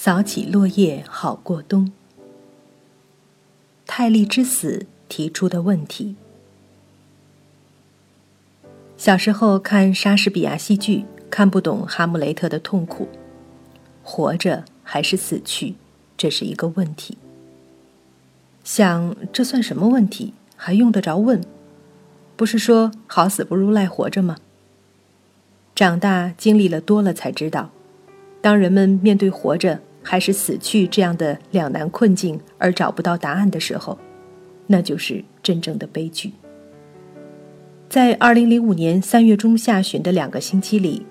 [0.00, 1.90] 扫起落叶好过冬。
[3.84, 6.14] 泰利之死提出的问题。
[8.96, 13.08] 小时候看莎士比亚戏剧，看不懂哈姆雷特的痛苦，
[14.04, 15.74] 活着还是死去，
[16.16, 17.18] 这是一个问题。
[18.62, 20.32] 想这算什么问题？
[20.54, 21.42] 还用得着问？
[22.36, 24.36] 不是说好死不如赖活着吗？
[25.74, 27.70] 长大经历了多了，才知道，
[28.40, 33.98] 当人们面对活着还是死去这样的两难困境而找不到答案的时候，
[34.66, 36.32] 那就是真正的悲剧。
[37.88, 41.06] 在二零零五年三月中下旬的两个星期里，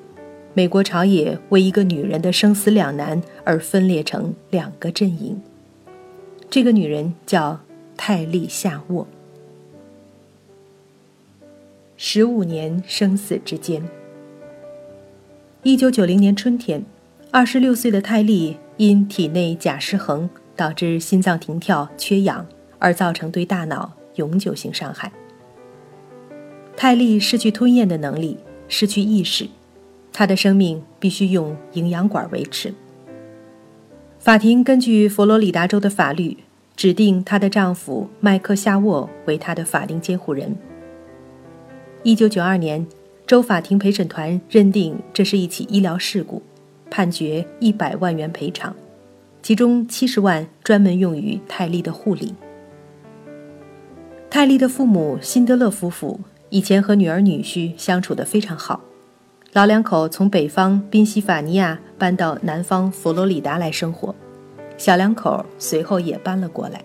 [0.53, 5.41] 美国朝野为一个女人的生死两难而分裂成两个阵营。
[6.49, 7.59] 这个女人叫
[7.95, 9.07] 泰利夏沃。
[11.97, 13.83] 十五年生死之间。
[15.63, 16.85] 一九九零年春天，
[17.31, 22.45] 二十六岁的泰利因体内钾失衡导致心脏停跳、缺氧，
[22.79, 25.11] 而造成对大脑永久性伤害。
[26.75, 29.47] 泰利失去吞咽的能力，失去意识，
[30.13, 32.73] 她的生命必须用营养管维持。
[34.19, 36.37] 法庭根据佛罗里达州的法律，
[36.75, 40.55] 指定她的丈夫麦克夏沃为她的法定监护人。
[42.03, 42.85] 一九九二年。
[43.25, 46.41] 州法庭陪审团认定这是一起医疗事故，
[46.89, 48.75] 判决一百万元赔偿，
[49.41, 52.33] 其中七十万专门用于泰利的护理。
[54.29, 58.81] 泰利的父母辛德勒夫妇以前和女儿女婿相处得非常好，
[59.53, 64.13] 老两口从北方宾夕法尼亚搬到南方佛罗里达来生活，
[64.77, 66.83] 小两口随后也搬了过来。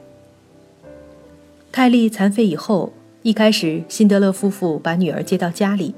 [1.70, 2.92] 泰利残废以后，
[3.22, 5.94] 一开始辛德勒夫妇把女儿接到家里。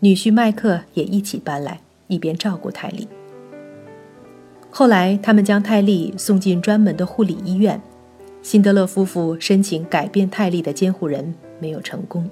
[0.00, 3.08] 女婿麦克也一起搬来，一边照顾泰利。
[4.78, 7.82] 后来，他们将泰利送进专门的护理医院。
[8.42, 12.30] 辛德勒夫妇申请改变泰利的监护人，没有成功。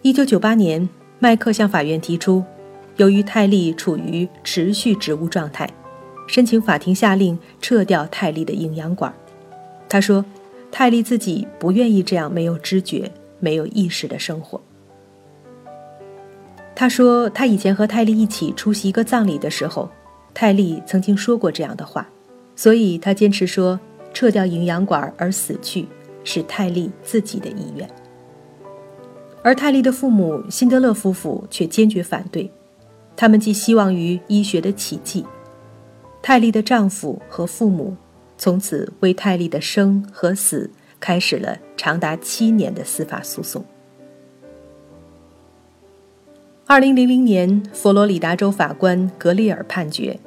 [0.00, 0.88] 一九九八年，
[1.18, 2.42] 麦克向法院提出，
[2.96, 5.68] 由于泰利处于持续植物状态，
[6.26, 9.12] 申请法庭下令撤掉泰利的营养管。
[9.90, 10.24] 他说，
[10.70, 14.58] 泰利自己不愿意这样没有知觉、没有意识的生活。
[16.74, 19.86] 他说，他以前和泰利一起出席一个葬礼的时候，
[20.34, 22.08] 泰利曾经说过这样的话，
[22.56, 23.78] 所以他坚持说，
[24.14, 25.86] 撤掉营养管而死去
[26.24, 27.88] 是泰利自己的意愿。
[29.42, 32.50] 而泰利的父母辛德勒夫妇却坚决反对，
[33.16, 35.24] 他们寄希望于医学的奇迹。
[36.22, 37.96] 泰利的丈夫和父母
[38.38, 40.70] 从此为泰利的生和死
[41.00, 43.64] 开始了长达七年的司法诉讼。
[46.72, 50.18] 二零零零年，佛罗里达州法官格里尔判决，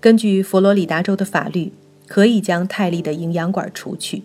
[0.00, 1.72] 根据佛罗里达州的法律，
[2.06, 4.22] 可以将泰利的营养管除去。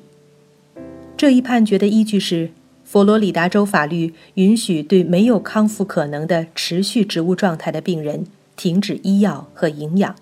[1.17, 2.51] 这一判决的依据是，
[2.83, 10.15] 佛罗里达州法律允许对没有康复可能的持续植物状态的病人停止医药和营养，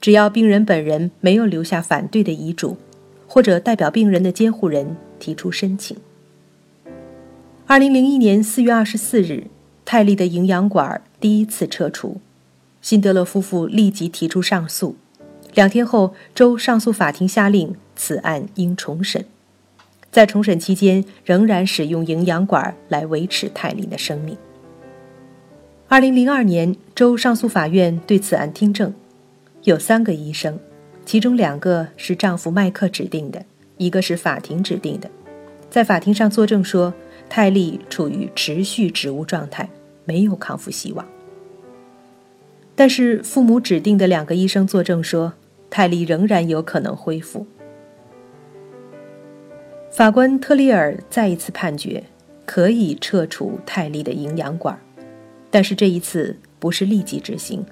[0.00, 2.76] 只要病人本人没有留下反对的遗嘱，
[3.28, 5.96] 或者代表病人的监护人提出申请。
[7.68, 9.44] 二零零一年四月二十四日。
[9.86, 12.20] 泰利的营养管第一次撤除，
[12.82, 14.96] 辛德勒夫妇立即提出上诉。
[15.54, 19.24] 两天后，州上诉法庭下令此案应重审。
[20.10, 24.36] 在重审期间，仍然使用营养管来维持泰利的生命。
[25.86, 28.92] 二零零二年，州上诉法院对此案听证，
[29.62, 30.58] 有三个医生，
[31.04, 33.44] 其中两个是丈夫麦克指定的，
[33.76, 35.08] 一个是法庭指定的，
[35.70, 36.92] 在法庭上作证说。
[37.28, 39.68] 泰利处于持续植物状态，
[40.04, 41.06] 没有康复希望。
[42.74, 45.32] 但是父母指定的两个医生作证说，
[45.70, 47.46] 泰利仍然有可能恢复。
[49.90, 52.04] 法官特利尔再一次判决，
[52.44, 54.78] 可以撤除泰利的营养管，
[55.50, 57.64] 但是这一次不是立即执行，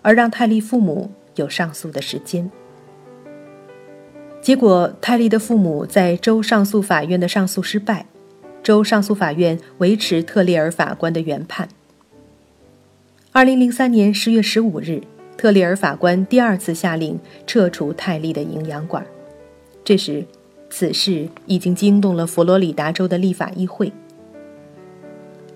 [0.00, 2.48] 而让泰利父母有上诉的时间。
[4.40, 8.06] 结果，泰利的父母在州上诉法院的上诉失败。
[8.62, 11.68] 州上诉法院维持特列尔法官的原判。
[13.32, 15.02] 二零零三年十月十五日，
[15.36, 19.04] 特列尔法官第二次下令撤除泰利的营养管。
[19.82, 20.24] 这时，
[20.70, 23.92] 此事已经惊动了佛罗里达州的立法议会。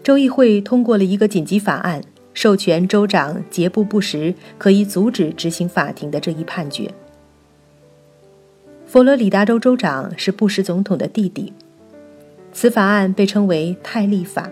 [0.03, 2.03] 州议会通过了一个紧急法案，
[2.33, 6.91] 授权州长杰布·布什可以阻止执行法庭的这一判决。
[8.87, 11.53] 佛罗里达州州长是布什总统的弟弟。
[12.57, 14.51] 此法案被称为泰利法。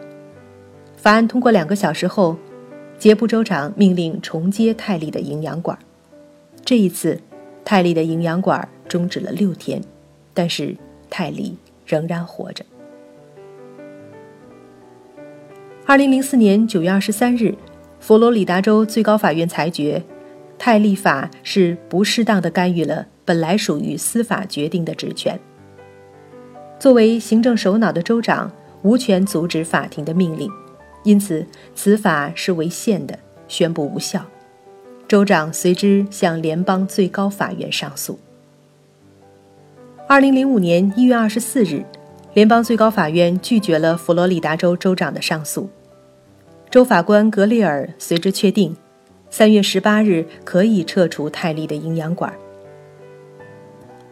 [0.95, 2.37] 法案通过两个小时后，
[2.99, 5.79] 杰布州长命令重接泰利的营养管。
[6.67, 7.19] 这一次，
[7.65, 9.81] 泰利的营养管终止了六天，
[10.35, 10.77] 但是
[11.09, 11.57] 泰利
[11.87, 12.63] 仍然活着。
[15.87, 17.55] 二零零四年九月二十三日，
[18.01, 20.03] 佛罗里达州最高法院裁决，
[20.59, 25.41] 泰利法是不适当的干预了本来属于司法决定的职权。
[26.79, 28.51] 作为行政首脑的州长，
[28.83, 30.51] 无权阻止法庭的命令，
[31.03, 33.19] 因此此法是违宪的，
[33.49, 34.25] 宣布无效。
[35.09, 38.19] 州长随之向联邦最高法院上诉。
[40.07, 41.85] 二零零五年一月二十四日，
[42.35, 45.69] 联邦最高法院拒绝了佛罗里达州州长的上诉，
[46.71, 48.77] 州法官格列尔随之确定，
[49.31, 52.35] 三月十八日可以撤除泰利的营养管。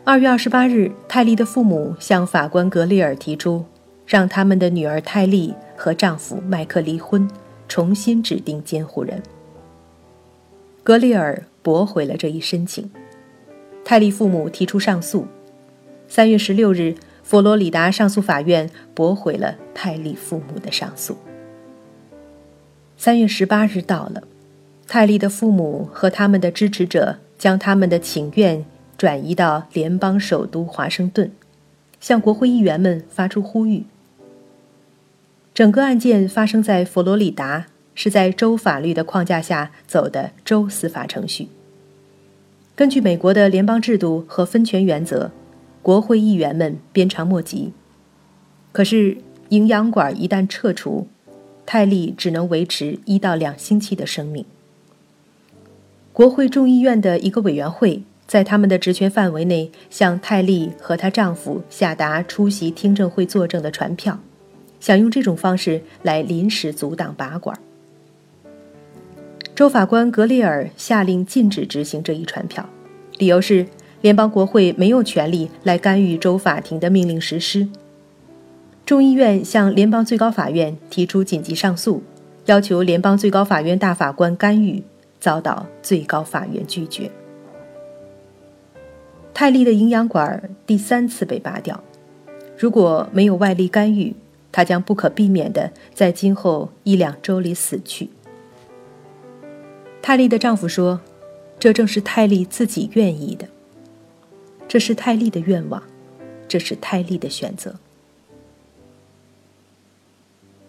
[0.05, 3.65] 二月二十八日，泰利的父母向法官格列尔提出，
[4.05, 7.31] 让他们的女儿泰利和丈夫麦克离婚，
[7.69, 9.23] 重新指定监护人。
[10.83, 12.91] 格里尔驳回了这一申请，
[13.85, 15.25] 泰利父母提出上诉。
[16.09, 21.17] 三月十六日，佛罗里达上诉法院驳回了泰利父母的上诉。
[22.97, 24.25] 三月十八日到了，
[24.89, 28.65] 泰利的父母和他们的支持者将他们的请愿
[29.03, 31.33] 转移到联邦首都华盛顿，
[31.99, 33.83] 向国会议员们发出呼吁。
[35.53, 37.67] 整个案件发生在佛罗里达。
[37.95, 41.49] 是在州法律的框架下走的州司法程序。
[42.77, 45.31] 根据美国的联邦制度和分权原则，
[45.83, 47.73] 国会议员们鞭长莫及。
[48.71, 49.19] 可是，
[49.51, 51.09] 营养管一旦撤除，
[51.67, 54.47] 泰利只能维持一到两星期的生命。
[56.15, 64.19] 国会众议院的一个委员会在他们的职权范围内，向泰利和她丈夫下达出席听证会作证的传票，
[64.81, 67.59] 想用这种方式来临时阻挡拔管。
[69.55, 72.67] 州法官格列尔下令禁止执行这一传票，
[73.19, 73.67] 理由是
[74.01, 77.69] 联邦国会没有权利来干预州法庭的命令实施。
[78.87, 82.03] 众议院向联邦最高法院提出紧急上诉，
[82.47, 84.83] 要求联邦最高法院大法官干预，
[85.21, 87.11] 遭到最高法院拒绝。
[89.35, 91.83] 泰利的营养管第三次被拔掉，
[92.57, 94.15] 如果没有外力干预，
[94.53, 98.11] 他将不可避免地在今后一两周里死去。
[100.03, 101.01] 泰利的丈夫说
[101.59, 103.49] ：“这正是泰利自己愿意的，
[104.69, 105.83] 这是泰利的愿望，
[106.47, 107.75] 这是泰利的选择。”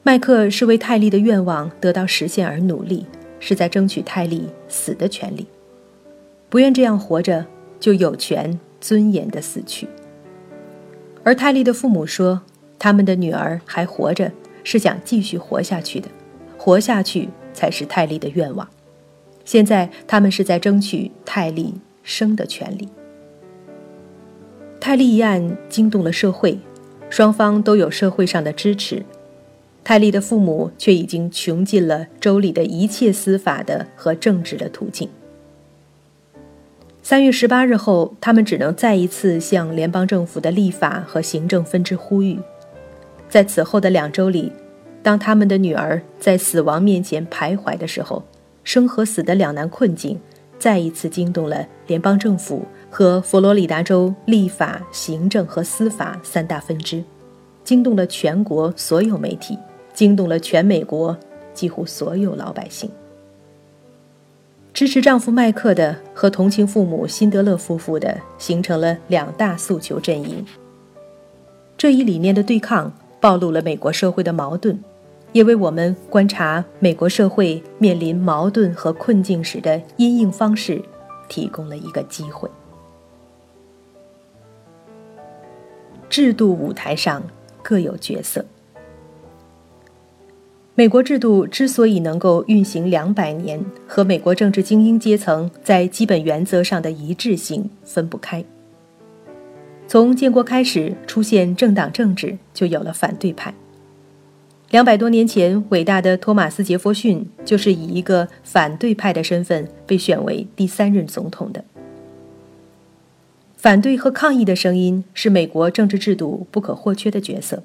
[0.04, 3.06] 麦克是为泰利的愿望得到实现而努力，
[3.39, 5.48] 是在争取泰利死的权利。
[6.50, 7.45] 不愿这样活着，
[7.83, 9.89] 就有权尊严的死去。
[11.21, 12.41] 而泰利的父母说
[12.80, 14.31] ：“他们的女儿还活着，
[14.63, 16.07] 是想继续活下去的，
[16.57, 18.65] 活下去才是泰利的愿望。”
[19.44, 22.88] 现在，他们是在争取泰利生的权利。
[24.80, 26.57] 泰利一案惊动了社会，
[27.09, 29.03] 双方都有社会上的支持。
[29.83, 35.09] 泰利的父母却已经穷尽了州里的一切司法的和政治的途径。
[37.06, 42.40] 三月十八日后，他们只能再一次向联邦政府的立法和行政分支呼吁。
[43.28, 44.50] 在此后的两周里，
[45.04, 48.24] 当他们的女儿在死亡面前徘徊的时候。
[48.64, 50.18] 生和死的两难困境，
[50.57, 57.04] 再一次惊动了联邦政府和佛罗里达州立法、行政和司法三大分支，
[57.66, 59.60] 惊动了全国所有媒体，
[59.94, 61.18] 惊动了全美国
[61.54, 62.90] 几乎所有老百姓。
[64.73, 70.44] 支持丈夫麦克的和同情父母辛德勒夫妇的，形成了两大诉求阵营。
[71.77, 74.83] 这一理念的对抗，暴露了美国社会的矛盾。
[75.31, 80.80] 也为我们观察美国社会面临矛盾和困境时的因应方式
[81.27, 82.47] 提供了一个机会。
[86.07, 87.23] 制度舞台上
[87.63, 88.45] 各有角色。
[90.75, 98.44] 美国制度之所以能够运行两百年，和美国政治精英阶层在基本原则上的一致性分不开。
[99.87, 103.53] 从建国开始出现政党政治，就有了反对派。
[104.71, 111.63] 两百多年前，伟大的托马斯·杰弗逊就是以一个反对派的身份被选为第三任总统的。
[113.56, 117.61] 反对和抗议的声音是美国政治制度不可或缺的角色。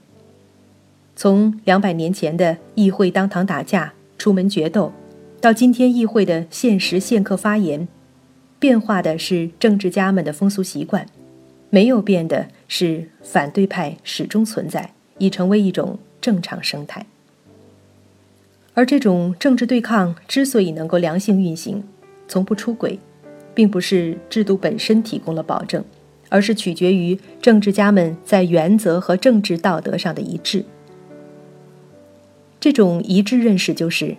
[1.20, 4.92] 从两百年前的议会当堂打架、出门决斗，
[5.40, 7.88] 到今天议会的限时限刻发言，
[8.60, 11.04] 变化的是政治家们的风俗习惯，
[11.70, 15.98] 没有变的是反对派始终存在，已成为一种。
[16.20, 17.06] 正常生态，
[18.74, 21.82] 而这种政治对抗之所以能够良性运行，
[22.26, 22.98] 从不出轨，
[23.54, 25.82] 并不是制度本身提供了保证，
[26.28, 30.64] 而是取决于政治家们在原则和政治道德上的一致。
[32.60, 34.16] 这种一致认识就是，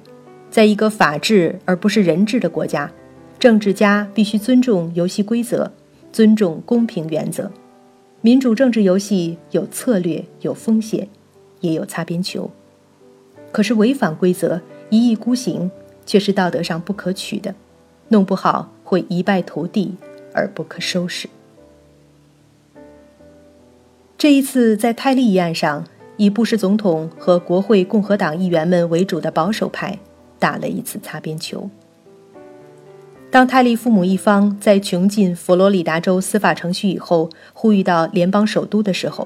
[0.49, 2.89] 在一个法治而不是人治的国家，
[3.37, 5.71] 政治家必须尊重游戏规则，
[6.11, 7.51] 尊重公平原则。
[8.21, 11.07] 民主政治游戏有策略，有风险，
[11.61, 12.49] 也有擦边球。
[13.51, 15.69] 可是违反规则、一意孤行，
[16.05, 17.55] 却是道德上不可取的，
[18.09, 19.95] 弄不好会一败涂地
[20.33, 21.27] 而不可收拾。
[24.17, 25.85] 这一次在泰利一案上，
[26.19, 29.97] 以布什总统和国会共和党议员们为主的保守派
[30.37, 31.69] 打了一次擦边球。
[33.31, 39.25] 当泰利父母一方在穷尽佛罗里达州司法程序以后，呼吁到联邦首都的时候，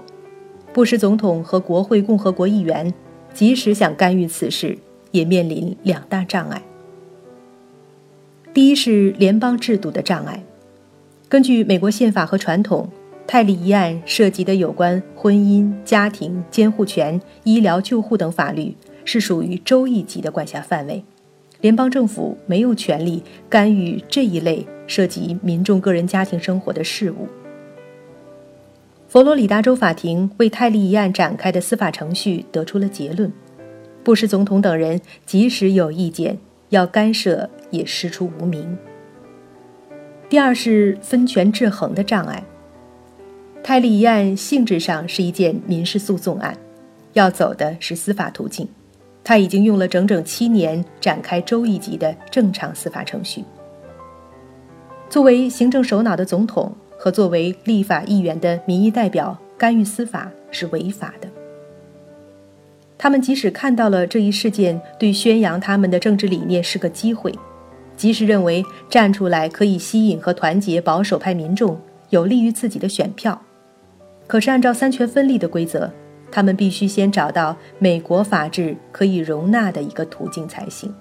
[0.71, 2.93] 布什总统和国会共和国议员。
[3.33, 4.77] 即使想干预此事，
[5.09, 6.61] 也面临两大障碍。
[8.53, 10.43] 第一是联邦制度的障碍。
[11.27, 12.87] 根据美国宪法和传统，
[13.25, 18.75] 泰利一案涉及的有关婚姻、家庭、监护权、医疗救护等法律，
[19.05, 21.03] 是属于州一级的管辖范围，
[21.61, 27.27] 联邦政府没有权利干预这一类涉及民众个人家庭生活的事务。
[29.07, 33.31] 佛罗里达州法庭为泰利一案展开的司法程序得出了结论：
[34.03, 36.37] 布什总统等人即使有意见
[36.69, 38.77] 要干涉，也师出无名。
[40.29, 42.43] 第二是分权制衡的障碍。
[43.63, 46.55] 泰利一案性质上是一件民事诉讼案，
[47.13, 48.67] 要走的是司法途径，
[49.23, 53.43] 他已经用了整整七年展开州一级的正常司法程序。
[55.09, 56.75] 作为行政首脑的总统。
[56.95, 61.27] 和作为立法议员的民意代表干预司法是违法的。
[62.97, 67.37] 他们即使看到了这一事件对宣扬他们的政治理念是个机会，
[67.97, 71.77] 即使认为站出来可以吸引和团结保守派民众，
[72.09, 73.41] 有利于自己的选票，
[74.27, 75.91] 可是按照三权分立的规则，
[76.31, 80.93] 他们必须先找到美国法治可以容纳的一个途径才行。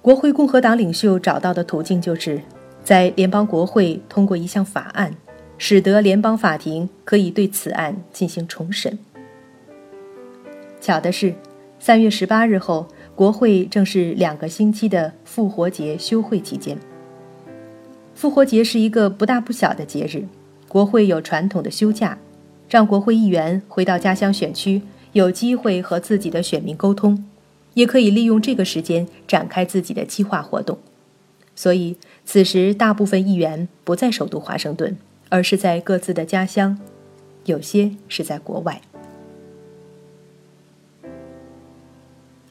[0.00, 2.40] 国会共和党领袖找到的途径就是。
[2.84, 5.14] 在联邦国会通过一项法案，
[5.58, 8.98] 使得联邦法庭可以对此案进行重审。
[10.80, 11.34] 巧的是，
[11.78, 16.78] 三月十八日后，国会正是两个星期的复活节休会期间。
[18.14, 20.24] 复活节是一个不大不小的节日，
[20.68, 22.18] 国会有传统的休假，
[22.68, 24.82] 让国会议员回到家乡选区，
[25.12, 27.24] 有机会和自己的选民沟通，
[27.74, 30.78] 也可以利用这个时间展开自己的计划活动。
[31.56, 34.96] 所以，此时大部分议员不在首都华盛顿，
[35.30, 36.78] 而是在各自的家乡，
[37.46, 38.80] 有些是在国外。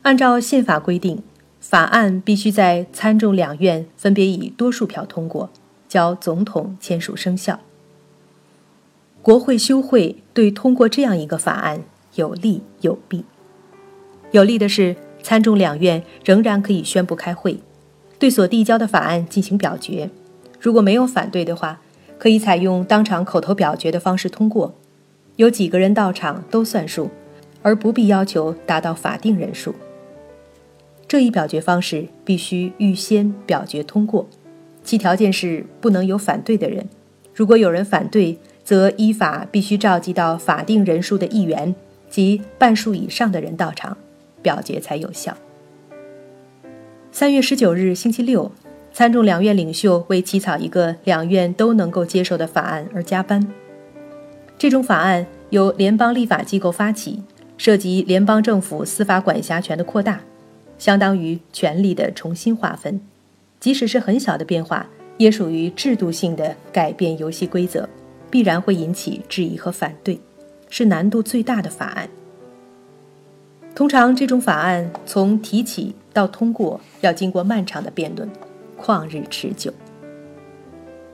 [0.02, 1.22] 按照宪法规定，
[1.60, 5.50] 法案必须在参众两院分别以多数票通过，
[5.88, 7.60] 交总统签署生效。
[9.28, 11.84] 国会休会对通过这样一个法案
[12.16, 13.26] 有利有弊。
[14.32, 17.60] 有利的是，参众两院仍然可以宣布开会。
[18.18, 20.10] 对所递交的法案进行表决，
[20.62, 21.82] 如果没有反对的话，
[22.18, 24.74] 可以采用当场口头表决的方式通过，
[25.36, 27.10] 有几个人到场都算数，
[27.62, 29.76] 而不必要求达到法定人数。
[31.06, 34.26] 这一表决方式必须预先表决通过，
[34.86, 36.88] 其条件是不能有反对的人，
[37.34, 41.74] 如果有人反对，则依法必须召集到法定人数的议员
[42.10, 43.98] 及半数以上的人到场，
[44.42, 45.38] 表决才有效。
[47.10, 48.52] 三月十九日，星期六，
[48.92, 53.48] 参众两院领袖为起草一个两院都能够接受的法案而加班。
[54.58, 57.24] 这种法案由联邦立法机构发起，
[57.58, 60.20] 涉及联邦政府司法管辖权的扩大，
[60.78, 63.00] 相当于权力的重新划分。
[63.62, 67.88] 即使是很小的变化，也属于制度性的改变游戏规则，
[68.30, 70.20] 必然会引起质疑和反对，
[70.70, 72.10] 是难度最大的法案。
[73.76, 75.96] 通常，这种法案从提起。
[76.14, 78.28] 到通过要经过漫长的辩论，
[78.76, 79.72] 旷日持久。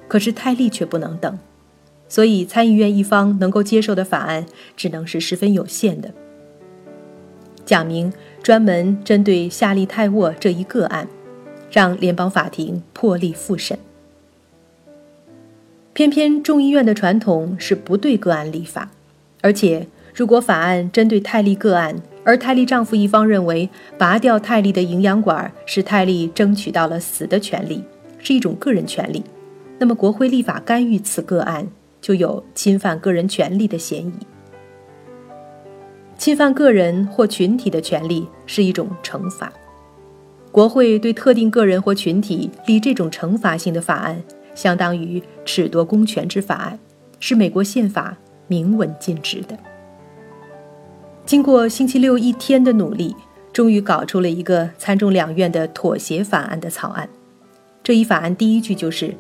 [0.08, 1.38] 可是泰利却不能等，
[2.08, 4.46] 所以参议院一方能够接受的法案
[4.78, 6.14] 只能是十分有限的，
[7.66, 11.06] 讲明专门针对夏利泰沃这一个案，
[11.70, 13.78] 让联邦法庭破例复审。
[15.94, 18.90] 偏偏众议院的传统是不对个案立法，
[19.42, 27.84] 而且如果法案针对泰利个案，而泰利丈夫一方认为，拔掉泰利的营养管是泰利争取到了死的权利，
[28.18, 29.24] 是一种个人权利。
[29.78, 31.68] 那么，国会立法干预此个案，
[32.02, 34.14] 就有侵犯个人权利的嫌疑。
[36.18, 39.54] 侵犯个人或群体的权利是一种惩罚。
[40.52, 44.22] 国会对特定个人或群体立这种惩罚性的法案，
[44.56, 46.80] 相当于褫夺公权之法案，
[47.20, 48.18] 是美国宪法
[48.48, 49.58] 明文禁止的。
[51.26, 53.16] 经过星期六一天的努力，
[53.52, 57.08] 终于搞出了一个参众两院的妥协法案的草案。
[57.82, 59.16] 这一法案第一句就是：“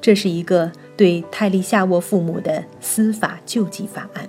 [0.00, 4.28] 这是一个对泰利夏沃父母的司法救济法案。”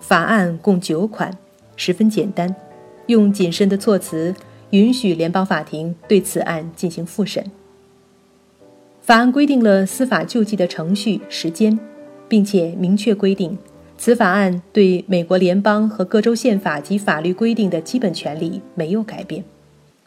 [0.00, 1.36] 法案共九款，
[1.76, 2.54] 十分简单，
[3.06, 4.34] 用谨慎的措辞。
[4.70, 7.44] 允许联邦法庭对此案进行复审。
[9.02, 11.76] 法案规定了司法救济的程序时间，
[12.28, 13.58] 并且明确规定，
[13.98, 19.44] 此法案对美国联邦和各州宪法及法律规定的基本权利没有改变，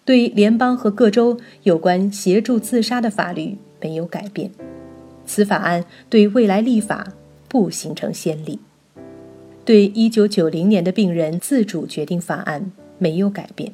[0.06, 4.50] 对联邦和各州有关协助自杀的法律没有改变。
[5.26, 7.14] 此法案对未来立法
[7.50, 8.60] 不形成先例，
[9.66, 13.74] 对1990年的病人自主决定法案没有改变。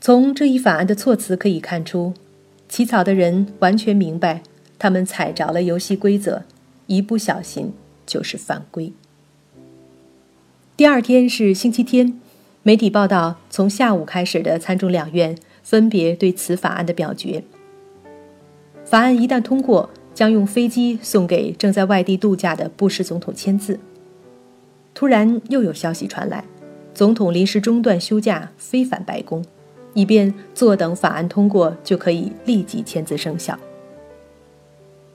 [0.00, 2.14] 从这一法案的措辞可以看出，
[2.70, 4.44] 起草的人完全明白，
[4.78, 6.44] 他们踩着了游戏规则，
[6.86, 7.72] 一不小心
[8.06, 8.92] 就是犯规。
[10.76, 12.20] 第二天是星期天，
[12.62, 17.42] 媒体报道从下午开始的参众两院分别对此法案的表决。
[18.84, 23.80] 法案一旦通过，将用飞机送给正在外地度假的布什总统签字。
[24.94, 26.44] 突然又有消息传来，
[26.94, 29.44] 总统临时中断休假，飞返白宫。
[29.94, 33.58] 以便坐等法案通过，就可以立即签字生效。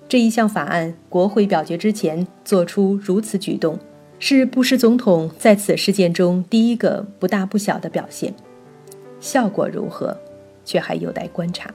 [0.08, 3.80] 这一项法案国会表决之前做出如此举动，
[4.20, 8.34] 是布什总统在此事件中第一个不大不小的表现。
[9.20, 10.16] 效果如何，
[10.64, 11.74] 却还有待观察。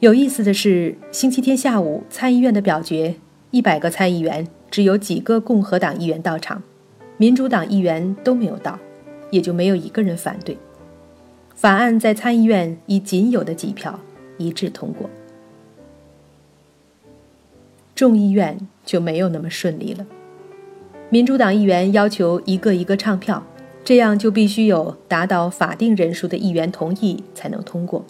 [0.00, 3.14] 有意思的是，星期天下午参议院的表决，
[3.50, 6.62] 一百个参议员只有几个共和党议员到场，
[7.16, 8.78] 民主党议员都没有到，
[9.30, 10.56] 也就没有一个人反对。
[11.60, 14.00] 法案在参议院以仅有的几票
[14.38, 15.10] 一致通过，
[17.94, 20.06] 众议院就没有那么顺利了。
[21.10, 23.46] 民主党议员要求一个一个唱票，
[23.84, 28.06] 这样就必须有达到法定人数的议员同意才能通过。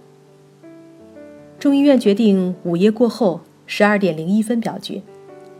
[1.58, 5.02] 众议院决定午夜过后十二点零一分表决，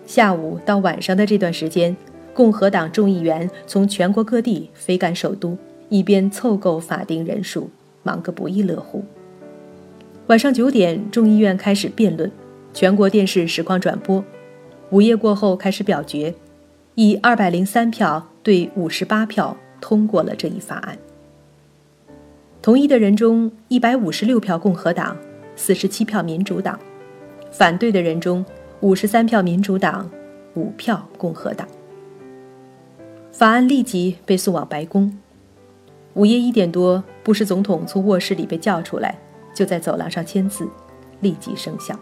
[0.06, 1.96] 下午到晚上的这段时间，
[2.32, 7.68] 共和党众议员从全国各地飞赶首都，以便凑够法定人数。
[8.02, 9.04] 忙个不亦乐乎。
[10.26, 12.30] 晚上九点，众议院开始辩论，
[12.72, 14.24] 全国电视实况转播。
[14.90, 16.34] 午夜过后开始表决，
[16.94, 20.98] 以二百零三票对五十八票通过了这一法案。
[22.62, 25.16] 同意的人中，一百五十六票共和党，
[25.56, 26.76] 四十七票民主党；
[27.50, 28.44] 反对的人中，
[28.80, 30.10] 五十三票民主党，
[30.54, 31.66] 五票共和党。
[33.32, 35.16] 法案立即被送往白宫。
[36.14, 39.16] 午夜一点多，布什总统从卧室里被叫出来，
[39.54, 40.68] 就在走廊上签字，
[41.20, 41.96] 立即生效。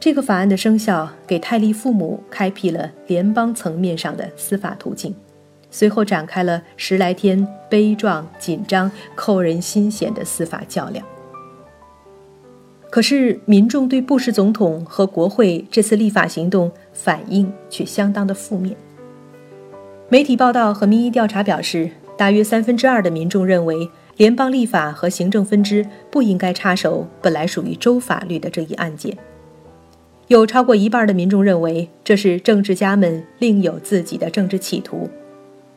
[0.00, 5.14] 这个法案的生效，给泰利父母开辟了联邦层面上的司法途径，
[5.70, 11.06] 随后展开了十来天悲壮、紧张、扣人心弦的司法较量。
[12.88, 18.74] 可是，民众对布什总统和国会这次立法行动反应却相当的负面。
[20.08, 21.90] 媒体报道和民意调查表示。
[22.16, 29.16] 大约三分之二的民众认为，联邦立法和行政分支不应该插手本来属于州法律的这一案件。
[30.28, 35.08] 有超过一半的民众认为，这是政治家们另有自己的政治企图。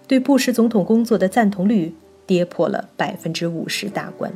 [0.08, 1.93] 对布什总统工作的赞同率
[2.26, 4.32] 跌破了百分之五十大关。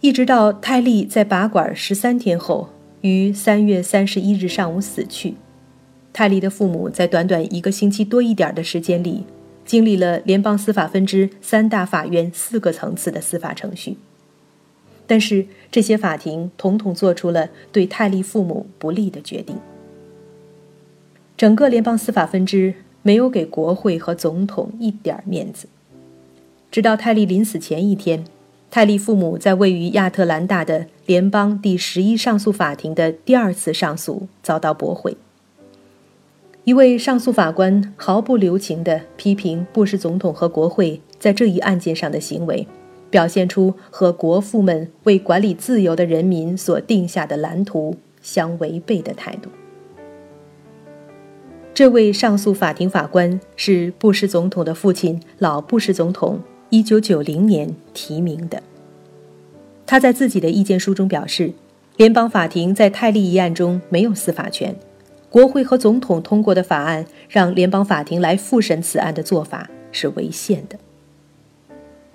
[0.00, 2.68] 一直到泰利在拔管十三天后，
[3.00, 5.34] 于三月三十一日上午死去。
[6.12, 9.24] 泰利的父母在短短一个星期多一点的时间里，
[9.64, 13.96] 经历了联邦司法分支三大法院四个层次的司法程序。
[15.06, 19.56] 但是这些法庭统统做出了对泰利父母不利的决定。
[21.36, 25.66] 整个联邦司法分支没有给国会和总统一点面子。
[26.70, 28.24] 直到泰利临死前一天，
[28.70, 35.16] 泰利父母在位于亚特兰大的联邦第十一上诉法庭的第二次上诉遭到驳回。
[36.64, 42.64] 一位上诉法官毫不留情地批评布什总统和国会在这一案件上的行为，
[43.10, 49.50] 表现出和国父们为管理自由的人民所定下的蓝图相违背的态度。
[51.74, 56.38] 这位上诉法庭法官是布什总统的父亲老布什总统
[56.70, 58.62] 1990年提名的。
[59.84, 61.52] 他在自己的意见书中表示，
[61.96, 64.76] 联邦法庭在泰利一案中没有司法权。
[65.32, 70.78] 国会和总统通过的法案让联邦法庭来复审此案的做法是违宪的。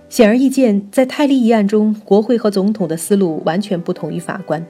[0.08, 4.64] 显而易见，在泰利一案中，国会和总统的思路完全不同于法官。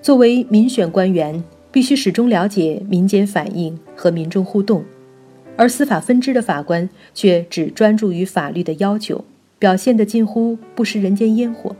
[0.00, 4.84] 作为民选官员，必须始终了解民间反应和民众互动，
[5.56, 9.24] 而司法分支的法官却只专注于法律的要求，
[9.58, 11.74] 表现得近乎不食人间烟火。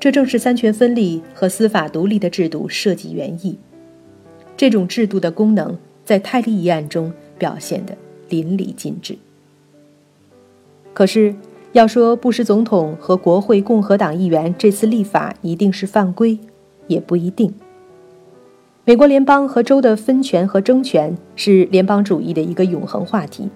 [0.00, 3.56] 这正是三权分立和司法独立的制度设计原意。
[4.56, 7.96] 这种制度的功能在泰利一案中表现得
[8.28, 9.16] 淋漓尽致。
[10.92, 11.34] 可是，
[11.72, 16.38] 要说布什总统和国会共和党议员这次立法一定是犯规，
[16.86, 17.52] 也不一定。
[18.86, 23.50] 美国联邦和州的分权和争权是联邦主义的一个永恒话题。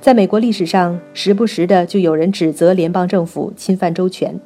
[0.00, 4.40] 在美国历史上，时不时的就有人指责联邦政府侵犯州权。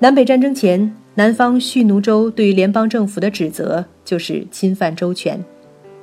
[0.00, 5.42] 南北战争前，南方蓄奴州对联邦政府的指责就是侵犯州权。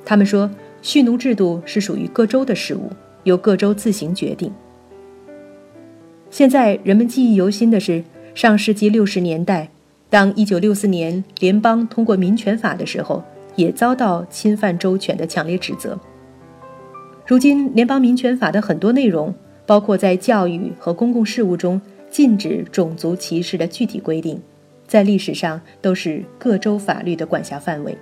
[0.04, 0.50] 他们说，
[0.82, 2.90] 蓄奴制度是属于各州的事务，
[3.22, 4.52] 由各州自行决定。
[6.30, 8.02] 现在人们记忆犹新的是，
[8.34, 9.70] 上世纪六十年代，
[10.10, 13.22] 当1964年联邦通过民权法的时候，
[13.54, 15.96] 也遭到侵犯州权的强烈指责。
[17.24, 19.32] 如今，联邦民权法的很多内容，
[19.64, 24.42] 包括在教育和公共事务中禁止种族歧视的具体规定，
[24.86, 27.96] 在历史上都是各州法律的管辖范围。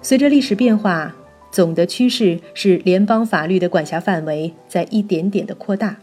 [0.00, 1.14] 随着历史变化，
[1.50, 5.96] 总的趋势是联邦法律的管辖范围在一点点的扩大。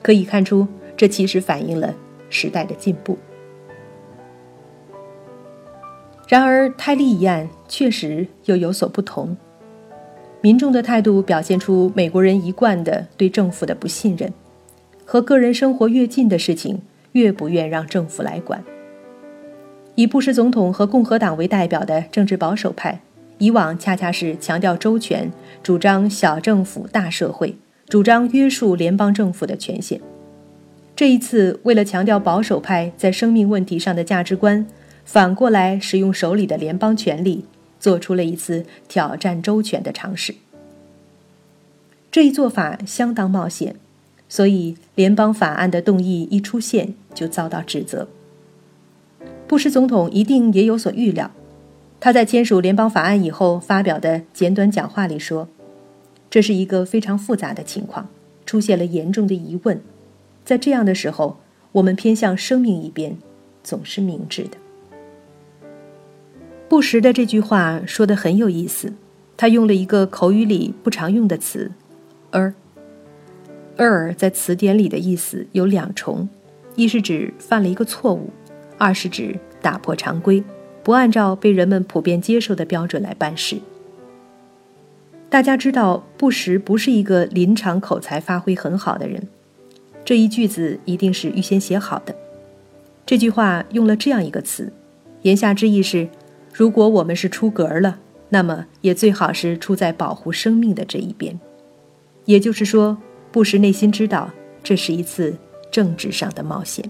[0.00, 1.94] 可以看出，这其实反映了
[2.30, 3.18] 时代的进步。
[6.28, 9.36] 然而，泰利一案确实又有所不同。
[10.40, 14.32] 民众的态度表现出美国人一贯的对政府的不信任，
[15.04, 16.80] 和个人生活越近的事情，
[17.18, 18.62] 越不愿让政府来管。
[19.96, 23.00] 以布什总统和共和党为代表的政治保守派，
[23.38, 27.56] 以往恰恰是强调周全，主张小政府大社会。
[27.88, 29.98] 主张约束联邦政府的权限。
[30.94, 34.66] 这一次，为了强调保守派在生命问题上的价值观，
[35.06, 37.46] 反过来使用手里的联邦权力，
[37.80, 40.34] 做出了一次挑战周全的尝试。
[42.10, 43.76] 这一做法相当冒险，
[44.28, 48.06] 所以联邦法案的动议一出现就遭到指责。
[49.46, 51.30] 布什总统一定也有所预料，
[51.98, 55.48] 他在签署联邦法案以后发表的简短讲话里说。
[56.30, 58.06] 这是一个非常复杂的情况，
[58.44, 59.80] 出现了严重的疑问。
[60.44, 61.38] 在这样的时候，
[61.72, 63.16] 我们偏向生命一边，
[63.64, 64.58] 总是明智的。
[66.68, 68.92] 布什的这句话说的很有意思，
[69.38, 71.72] 他用了一个口语里不常用的词
[72.32, 72.52] “er。
[73.78, 76.28] Er 在词典里的意思有两重，
[76.74, 78.28] 一是指犯了一个错误，
[78.76, 80.42] 二是指打破常规，
[80.82, 83.56] 不按照被人们普遍接受的标准来办事。
[85.30, 89.26] 大家知道，布什不是一个临场口才发挥很好的人。
[90.04, 92.14] 这一句子一定是预先写好的。
[93.04, 94.72] 这句话用了这样一个词，
[95.22, 96.08] 言下之意是：
[96.52, 97.98] 如果我们是出格了，
[98.30, 101.38] 那么也最好是出在保护生命的这一边。
[102.24, 102.96] 也就是说，
[103.30, 104.30] 布什内心知道
[104.62, 105.36] 这是一次
[105.70, 106.84] 政治上的冒险。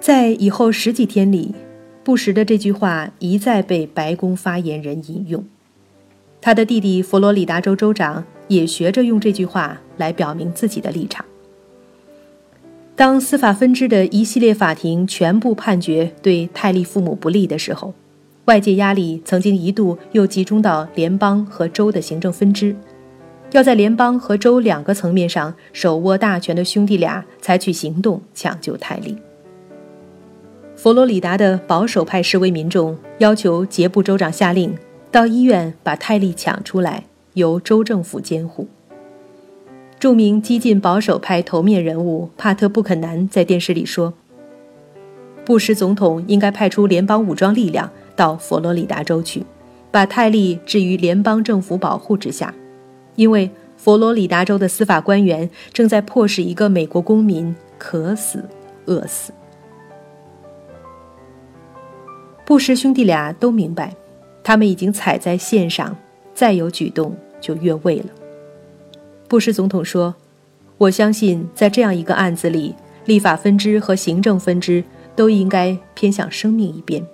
[0.00, 1.54] 在以后十几天里，
[2.02, 5.44] 布什的这句话一再被白宫发言人引用。
[6.40, 11.24] 他的弟弟佛罗里达州州长也学着用这句话来表明自己的立场。
[12.96, 17.92] 当司法分支的一系列法庭全部判决对泰利父母不利的时候，
[18.46, 22.74] 外界压力曾经一度又集中到联邦和州的行政分支，
[23.52, 29.16] 要在联邦和州两个层面上手握大权的兄弟俩采取行动抢救泰利。
[30.76, 34.76] 佛罗里达的保守派示威民众要求杰布州长下令。
[35.12, 37.02] 到医院把泰利抢出来，
[37.34, 38.68] 由州政府监护。
[39.98, 44.14] 著名激进保守派头面人物帕特·布肯南在电视里说
[45.44, 49.42] ：“布什总统应该派出联邦武装力量到佛罗里达州去，
[49.90, 52.54] 把泰利置于联邦政府保护之下，
[53.20, 58.42] 因为佛罗里达州的司法官员正在迫使一个美国公民渴死、
[58.86, 59.30] 饿死。”
[62.46, 63.94] 布什兄弟俩都明白。
[64.42, 65.94] 他们已经踩在线上，
[66.34, 68.06] 再有举动就越位了。
[69.28, 70.14] 布什总统说
[70.78, 74.82] ：“我相信，在这样一个案子里，立法分支和行政分支
[75.14, 77.06] 都应该偏向生命一边。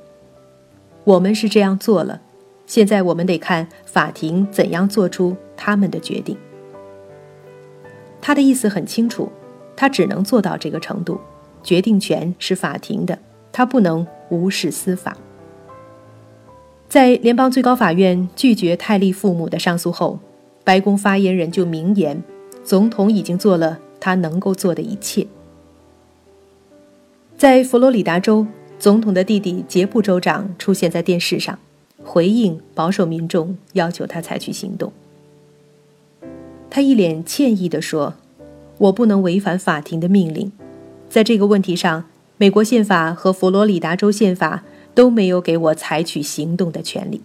[1.03, 2.21] 我们是这样做了，
[2.65, 6.37] 现在我们得看法庭怎样做出他们的决定。”
[8.21, 9.31] 他的意思很清楚，
[9.77, 11.21] 他只能做到这个程度，
[11.63, 13.19] 决定权是法庭的，
[13.53, 15.17] 他不能无视司法。
[16.89, 20.19] 在联邦最高法院拒绝泰利父母的上诉后，
[20.65, 22.23] 白宫发言人就明言，
[22.65, 25.27] 总统已经做了他能够做的一切。
[27.37, 28.47] 在佛罗里达州，
[28.79, 31.59] 总统的弟弟杰布州长出现在电视上，
[32.03, 34.93] 回应保守民众要求他采取行动。
[36.77, 38.13] 他一脸歉意地说
[38.77, 40.53] ：“我不能违反法庭的命令，
[41.09, 42.05] 在这个问题上，
[42.37, 44.63] 美国宪法和佛罗里达州宪法。”
[44.95, 47.23] 都没有给我采取行动的权利。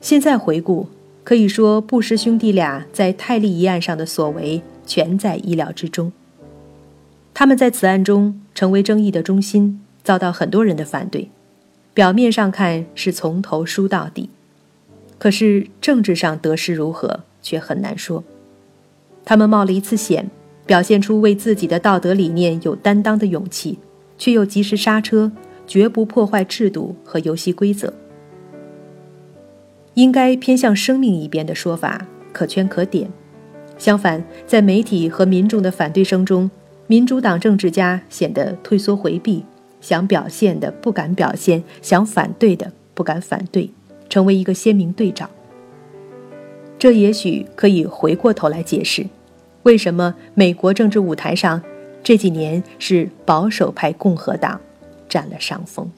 [0.00, 0.88] 现在回顾，
[1.22, 6.12] 可以说布什兄弟俩在泰利一案上的所为全在意料之中。
[7.32, 11.30] 他们在此案中成为争议的中心，遭到很多人的反对。
[11.94, 14.30] 表面上看是从头输到底，
[15.18, 18.22] 可是政治上得失如何却很难说。
[19.24, 20.30] 他们冒了一次险，
[20.66, 23.78] 表现出为自己的道德理念有担当的勇气，
[24.18, 25.32] 却又及时刹车。
[25.66, 27.94] 绝不破坏制度和游戏规则。
[29.94, 33.08] 应该偏向生命一边的说法可圈可点。
[33.78, 36.50] 相反，在媒体和民众的反对声中，
[36.88, 39.44] 民主党政治家显得退缩回避，
[39.80, 43.70] 想表现的不敢表现，想反对的不敢反对，
[44.08, 45.30] 成为一个鲜明对照。
[46.80, 49.06] 这也许可以回过头来解释，
[49.62, 51.62] 为什么美国政治舞台上
[52.02, 54.60] 这几年是保守派共和党。
[55.10, 55.90] 占了上风。